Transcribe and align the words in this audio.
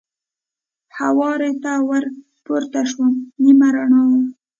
هوارې 0.97 1.51
ته 1.63 1.71
ور 1.89 2.03
پورته 2.45 2.81
شوم، 2.89 3.11
نیمه 3.43 3.67
رڼا 3.75 4.01
وه. 4.09 4.21